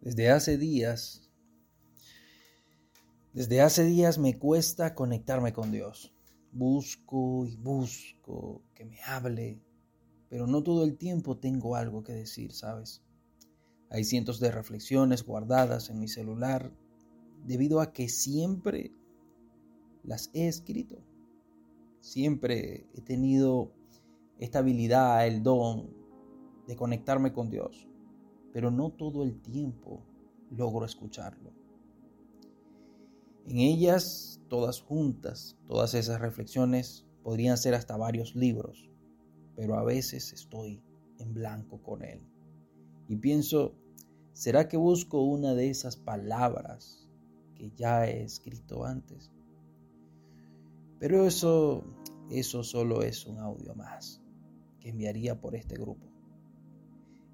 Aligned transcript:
Desde 0.00 0.30
hace 0.30 0.56
días, 0.56 1.28
desde 3.34 3.60
hace 3.60 3.84
días 3.84 4.16
me 4.16 4.38
cuesta 4.38 4.94
conectarme 4.94 5.52
con 5.52 5.70
Dios. 5.70 6.14
Busco 6.52 7.44
y 7.44 7.56
busco 7.56 8.62
que 8.74 8.86
me 8.86 8.98
hable, 9.02 9.60
pero 10.30 10.46
no 10.46 10.62
todo 10.62 10.84
el 10.84 10.96
tiempo 10.96 11.36
tengo 11.36 11.76
algo 11.76 12.02
que 12.02 12.14
decir, 12.14 12.52
¿sabes? 12.52 13.02
Hay 13.90 14.04
cientos 14.04 14.40
de 14.40 14.50
reflexiones 14.50 15.22
guardadas 15.22 15.90
en 15.90 16.00
mi 16.00 16.08
celular 16.08 16.72
debido 17.44 17.82
a 17.82 17.92
que 17.92 18.08
siempre 18.08 18.94
las 20.02 20.30
he 20.32 20.48
escrito. 20.48 21.04
Siempre 22.00 22.86
he 22.94 23.02
tenido 23.02 23.74
esta 24.38 24.60
habilidad, 24.60 25.26
el 25.26 25.42
don 25.42 25.94
de 26.66 26.74
conectarme 26.74 27.34
con 27.34 27.50
Dios 27.50 27.89
pero 28.52 28.70
no 28.70 28.90
todo 28.90 29.22
el 29.22 29.40
tiempo 29.40 30.02
logro 30.50 30.84
escucharlo. 30.84 31.52
En 33.46 33.58
ellas, 33.58 34.40
todas 34.48 34.80
juntas, 34.80 35.56
todas 35.66 35.94
esas 35.94 36.20
reflexiones 36.20 37.06
podrían 37.22 37.56
ser 37.56 37.74
hasta 37.74 37.96
varios 37.96 38.34
libros, 38.34 38.88
pero 39.56 39.76
a 39.76 39.84
veces 39.84 40.32
estoy 40.32 40.82
en 41.18 41.34
blanco 41.34 41.82
con 41.82 42.02
él. 42.02 42.20
Y 43.08 43.16
pienso, 43.16 43.74
¿será 44.32 44.68
que 44.68 44.76
busco 44.76 45.22
una 45.22 45.54
de 45.54 45.70
esas 45.70 45.96
palabras 45.96 47.08
que 47.54 47.70
ya 47.72 48.06
he 48.06 48.22
escrito 48.22 48.84
antes? 48.84 49.32
Pero 50.98 51.26
eso, 51.26 51.84
eso 52.30 52.62
solo 52.62 53.02
es 53.02 53.26
un 53.26 53.38
audio 53.38 53.74
más 53.74 54.22
que 54.80 54.90
enviaría 54.90 55.40
por 55.40 55.56
este 55.56 55.76
grupo. 55.76 56.06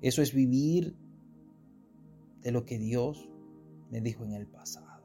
Eso 0.00 0.22
es 0.22 0.32
vivir 0.32 0.96
de 2.46 2.52
lo 2.52 2.64
que 2.64 2.78
Dios 2.78 3.28
me 3.90 4.00
dijo 4.00 4.22
en 4.22 4.30
el 4.34 4.46
pasado. 4.46 5.04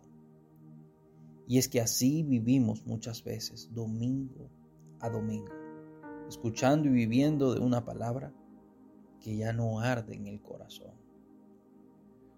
Y 1.47 1.57
es 1.57 1.67
que 1.67 1.81
así 1.81 2.21
vivimos 2.21 2.85
muchas 2.85 3.23
veces, 3.23 3.71
domingo 3.73 4.51
a 4.99 5.09
domingo, 5.09 5.51
escuchando 6.29 6.87
y 6.87 6.91
viviendo 6.91 7.55
de 7.55 7.59
una 7.59 7.83
palabra 7.83 8.31
que 9.19 9.37
ya 9.37 9.53
no 9.53 9.79
arde 9.79 10.13
en 10.13 10.27
el 10.27 10.39
corazón. 10.39 10.93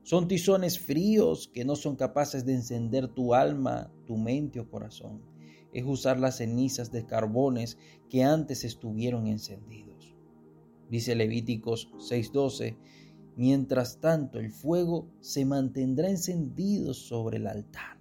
Son 0.03 0.29
tizones 0.29 0.79
fríos 0.79 1.51
que 1.53 1.65
no 1.65 1.75
son 1.75 1.97
capaces 1.97 2.45
de 2.45 2.53
encender 2.53 3.09
tu 3.09 3.33
alma, 3.33 3.91
tu 4.05 4.15
mente 4.15 4.61
o 4.61 4.69
corazón. 4.69 5.21
Es 5.73 5.83
usar 5.83 6.17
las 6.17 6.37
cenizas 6.37 6.93
de 6.93 7.05
carbones 7.05 7.77
que 8.09 8.23
antes 8.23 8.63
estuvieron 8.63 9.27
encendidos. 9.27 10.15
Dice 10.89 11.13
Levíticos 11.13 11.91
6:12 11.97 12.77
Mientras 13.35 13.99
tanto, 13.99 14.39
el 14.39 14.51
fuego 14.51 15.07
se 15.19 15.45
mantendrá 15.45 16.09
encendido 16.09 16.93
sobre 16.93 17.37
el 17.37 17.47
altar. 17.47 17.97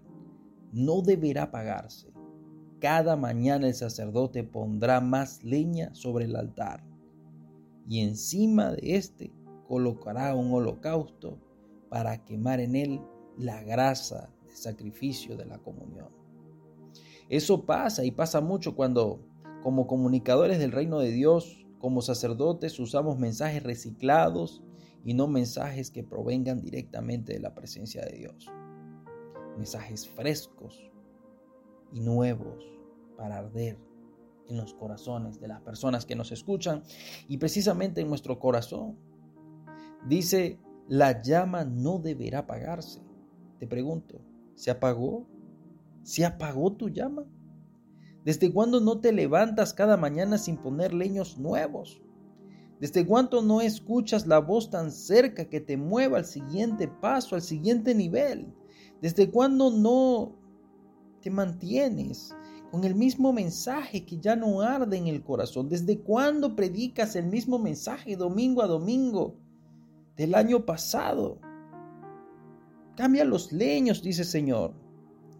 No 0.72 1.02
deberá 1.02 1.44
apagarse. 1.44 2.12
Cada 2.80 3.16
mañana 3.16 3.68
el 3.68 3.74
sacerdote 3.74 4.44
pondrá 4.44 5.00
más 5.00 5.42
leña 5.44 5.94
sobre 5.94 6.24
el 6.24 6.36
altar 6.36 6.84
y 7.88 8.00
encima 8.00 8.72
de 8.72 8.96
éste 8.96 9.32
colocará 9.66 10.34
un 10.34 10.52
holocausto 10.52 11.38
para 11.88 12.24
quemar 12.24 12.60
en 12.60 12.76
él 12.76 13.00
la 13.38 13.62
grasa 13.62 14.30
de 14.46 14.56
sacrificio 14.56 15.36
de 15.36 15.46
la 15.46 15.58
comunión. 15.58 16.08
Eso 17.28 17.64
pasa 17.64 18.04
y 18.04 18.10
pasa 18.10 18.40
mucho 18.40 18.74
cuando 18.74 19.20
como 19.62 19.86
comunicadores 19.86 20.58
del 20.58 20.72
reino 20.72 20.98
de 20.98 21.12
Dios, 21.12 21.66
como 21.78 22.02
sacerdotes, 22.02 22.78
usamos 22.78 23.18
mensajes 23.18 23.62
reciclados 23.62 24.62
y 25.04 25.14
no 25.14 25.26
mensajes 25.26 25.90
que 25.90 26.04
provengan 26.04 26.60
directamente 26.60 27.32
de 27.32 27.40
la 27.40 27.54
presencia 27.54 28.04
de 28.04 28.18
Dios. 28.18 28.50
Mensajes 29.56 30.08
frescos 30.08 30.90
y 31.92 32.00
nuevos 32.00 32.64
para 33.16 33.38
arder 33.38 33.78
en 34.48 34.56
los 34.56 34.74
corazones 34.74 35.40
de 35.40 35.48
las 35.48 35.60
personas 35.60 36.06
que 36.06 36.16
nos 36.16 36.32
escuchan 36.32 36.82
y 37.28 37.38
precisamente 37.38 38.00
en 38.00 38.08
nuestro 38.08 38.38
corazón. 38.38 38.98
Dice, 40.06 40.58
la 40.88 41.22
llama 41.22 41.64
no 41.64 41.98
deberá 41.98 42.40
apagarse. 42.40 43.00
Te 43.58 43.66
pregunto, 43.66 44.20
¿se 44.54 44.70
apagó? 44.70 45.26
¿Se 46.02 46.24
apagó 46.24 46.72
tu 46.72 46.88
llama? 46.88 47.24
¿Desde 48.24 48.52
cuándo 48.52 48.80
no 48.80 49.00
te 49.00 49.12
levantas 49.12 49.74
cada 49.74 49.96
mañana 49.96 50.38
sin 50.38 50.56
poner 50.56 50.92
leños 50.92 51.38
nuevos? 51.38 52.02
¿Desde 52.82 53.06
cuánto 53.06 53.42
no 53.42 53.60
escuchas 53.60 54.26
la 54.26 54.40
voz 54.40 54.68
tan 54.68 54.90
cerca 54.90 55.44
que 55.44 55.60
te 55.60 55.76
mueva 55.76 56.18
al 56.18 56.24
siguiente 56.24 56.88
paso, 56.88 57.36
al 57.36 57.42
siguiente 57.42 57.94
nivel? 57.94 58.52
¿Desde 59.00 59.30
cuándo 59.30 59.70
no 59.70 60.34
te 61.20 61.30
mantienes 61.30 62.34
con 62.72 62.82
el 62.82 62.96
mismo 62.96 63.32
mensaje 63.32 64.04
que 64.04 64.18
ya 64.18 64.34
no 64.34 64.62
arde 64.62 64.96
en 64.96 65.06
el 65.06 65.22
corazón? 65.22 65.68
¿Desde 65.68 66.00
cuándo 66.00 66.56
predicas 66.56 67.14
el 67.14 67.26
mismo 67.26 67.56
mensaje 67.56 68.16
domingo 68.16 68.62
a 68.62 68.66
domingo 68.66 69.36
del 70.16 70.34
año 70.34 70.66
pasado? 70.66 71.38
Cambia 72.96 73.24
los 73.24 73.52
leños, 73.52 74.02
dice 74.02 74.22
el 74.22 74.28
Señor. 74.28 74.74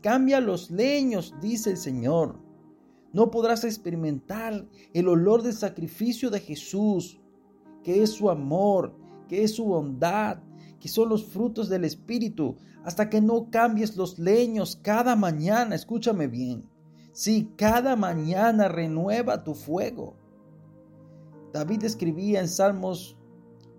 Cambia 0.00 0.41
los 0.41 0.70
leños, 0.70 1.34
dice 1.41 1.70
el 1.70 1.76
Señor. 1.76 2.38
No 3.12 3.32
podrás 3.32 3.64
experimentar 3.64 4.64
el 4.94 5.08
olor 5.08 5.42
del 5.42 5.54
sacrificio 5.54 6.31
de 6.31 6.38
Jesús 6.38 7.19
que 7.82 8.03
es 8.03 8.10
su 8.10 8.31
amor, 8.31 8.94
que 9.28 9.44
es 9.44 9.54
su 9.54 9.65
bondad, 9.65 10.38
que 10.78 10.88
son 10.88 11.09
los 11.09 11.25
frutos 11.25 11.69
del 11.69 11.84
Espíritu, 11.84 12.56
hasta 12.84 13.09
que 13.09 13.20
no 13.20 13.50
cambies 13.50 13.97
los 13.97 14.19
leños 14.19 14.78
cada 14.82 15.15
mañana, 15.16 15.75
escúchame 15.75 16.26
bien. 16.26 16.69
Si 17.12 17.47
cada 17.56 17.94
mañana 17.94 18.69
renueva 18.69 19.44
tu 19.44 19.54
fuego. 19.54 20.16
David 21.53 21.84
escribía 21.84 22.41
en 22.41 22.48
Salmos 22.48 23.16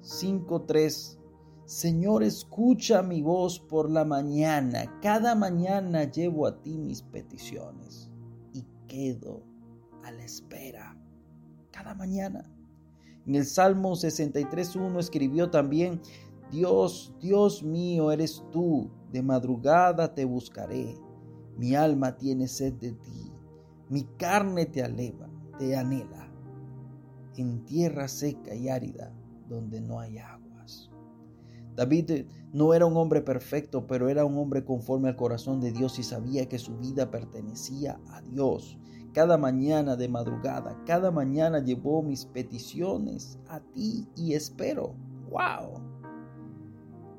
5.3, 0.03 1.17
Señor, 1.65 2.23
escucha 2.23 3.01
mi 3.01 3.21
voz 3.21 3.59
por 3.59 3.89
la 3.89 4.05
mañana, 4.05 4.99
cada 5.01 5.33
mañana 5.33 6.03
llevo 6.03 6.45
a 6.45 6.61
ti 6.61 6.77
mis 6.77 7.01
peticiones 7.01 8.11
y 8.53 8.65
quedo 8.87 9.43
a 10.03 10.11
la 10.11 10.23
espera, 10.23 10.95
cada 11.71 11.95
mañana. 11.95 12.45
En 13.25 13.35
el 13.35 13.45
Salmo 13.45 13.91
63.1 13.91 14.99
escribió 14.99 15.49
también, 15.49 16.01
Dios, 16.51 17.13
Dios 17.19 17.63
mío 17.63 18.11
eres 18.11 18.43
tú, 18.51 18.91
de 19.11 19.21
madrugada 19.21 20.13
te 20.13 20.25
buscaré, 20.25 20.97
mi 21.57 21.75
alma 21.75 22.17
tiene 22.17 22.47
sed 22.47 22.73
de 22.73 22.91
ti, 22.91 23.31
mi 23.89 24.03
carne 24.17 24.65
te 24.65 24.83
aleva, 24.83 25.29
te 25.57 25.75
anhela, 25.75 26.31
en 27.37 27.63
tierra 27.65 28.07
seca 28.07 28.53
y 28.53 28.69
árida 28.69 29.13
donde 29.47 29.79
no 29.81 29.99
hay 29.99 30.17
aguas. 30.17 30.52
David 31.75 32.27
no 32.51 32.73
era 32.73 32.85
un 32.85 32.97
hombre 32.97 33.21
perfecto, 33.21 33.87
pero 33.87 34.09
era 34.09 34.25
un 34.25 34.37
hombre 34.37 34.63
conforme 34.63 35.09
al 35.09 35.15
corazón 35.15 35.59
de 35.59 35.71
Dios 35.71 35.97
y 35.99 36.03
sabía 36.03 36.47
que 36.47 36.59
su 36.59 36.77
vida 36.77 37.09
pertenecía 37.09 37.99
a 38.11 38.21
Dios 38.21 38.77
cada 39.13 39.37
mañana 39.37 39.95
de 39.95 40.09
madrugada, 40.09 40.75
cada 40.85 41.11
mañana 41.11 41.59
llevó 41.59 42.01
mis 42.01 42.25
peticiones 42.25 43.39
a 43.47 43.59
ti 43.59 44.07
y 44.15 44.33
espero. 44.33 44.95
¡Wow! 45.29 45.81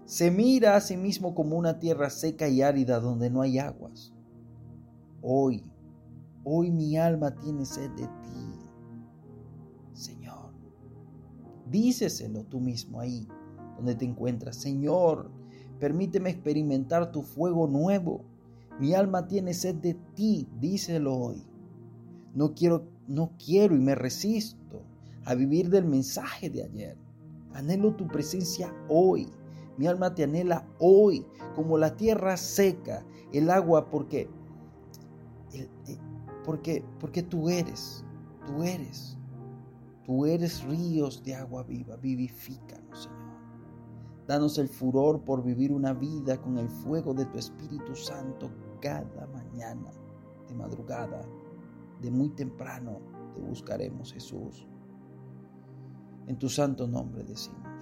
Se 0.05 0.31
mira 0.31 0.77
a 0.77 0.81
sí 0.81 0.97
mismo 0.97 1.35
como 1.35 1.57
una 1.57 1.79
tierra 1.79 2.11
seca 2.11 2.49
y 2.49 2.63
árida 2.63 3.01
donde 3.01 3.31
no 3.31 3.41
hay 3.41 3.59
aguas. 3.59 4.13
Hoy, 5.23 5.65
hoy 6.43 6.71
mi 6.71 6.97
alma 6.97 7.35
tiene 7.37 7.65
sed 7.65 7.91
de 7.93 8.07
ti, 8.07 8.59
Señor. 9.93 10.53
Díceselo 11.71 12.45
tú 12.45 12.61
mismo 12.61 13.01
ahí 13.01 13.27
donde 13.77 13.95
te 13.95 14.05
encuentras. 14.05 14.57
Señor, 14.57 15.31
permíteme 15.79 16.31
experimentar 16.31 17.13
tu 17.13 17.23
fuego 17.23 17.67
nuevo. 17.67 18.25
Mi 18.81 18.95
alma 18.95 19.27
tiene 19.27 19.55
sed 19.55 19.77
de 19.77 19.95
ti, 20.15 20.49
díselo 20.61 21.17
hoy. 21.17 21.47
No 22.35 22.55
quiero, 22.55 22.87
no 23.07 23.33
quiero 23.39 23.77
y 23.77 23.81
me 23.81 23.95
resisto 23.95 24.83
a 25.25 25.35
vivir 25.35 25.71
del 25.71 25.85
mensaje 25.85 26.51
de 26.51 26.65
ayer. 26.65 26.97
Anhelo 27.53 27.95
tu 27.95 28.09
presencia 28.09 28.75
hoy. 28.89 29.29
Mi 29.77 29.87
alma 29.87 30.15
te 30.15 30.25
anhela 30.25 30.67
hoy, 30.79 31.27
como 31.55 31.79
la 31.79 31.97
tierra 31.97 32.37
seca, 32.37 33.05
el 33.33 33.51
agua, 33.51 33.91
porque, 33.91 34.29
eh, 35.53 35.69
porque, 36.45 36.85
porque 37.01 37.23
tú 37.23 37.49
eres, 37.49 38.05
tú 38.47 38.63
eres, 38.63 39.19
tú 40.05 40.27
eres 40.27 40.63
ríos 40.65 41.23
de 41.25 41.35
agua 41.35 41.65
viva. 41.65 41.97
Vivifícanos, 41.97 43.05
Señor. 43.05 43.24
Danos 44.27 44.59
el 44.59 44.69
furor 44.69 45.21
por 45.23 45.43
vivir 45.43 45.73
una 45.73 45.93
vida 45.93 46.41
con 46.41 46.59
el 46.59 46.69
fuego 46.69 47.13
de 47.13 47.27
tu 47.27 47.39
Espíritu 47.39 47.95
Santo 47.95 48.51
cada 48.81 49.27
mañana, 49.27 49.91
de 50.49 50.55
madrugada, 50.55 51.27
de 52.01 52.11
muy 52.11 52.31
temprano 52.31 53.01
te 53.35 53.41
buscaremos, 53.41 54.13
Jesús. 54.13 54.67
En 56.27 56.39
tu 56.39 56.49
santo 56.49 56.87
nombre 56.87 57.25
decimos. 57.25 57.74